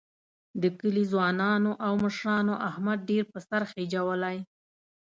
[0.61, 4.37] د کلي ځوانانو او مشرانو احمد ډېر په سر خېجولی.